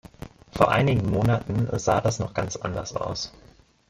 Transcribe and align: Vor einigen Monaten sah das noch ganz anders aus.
Vor 0.51 0.71
einigen 0.71 1.11
Monaten 1.11 1.69
sah 1.77 2.01
das 2.01 2.17
noch 2.17 2.33
ganz 2.33 2.55
anders 2.55 2.95
aus. 2.95 3.31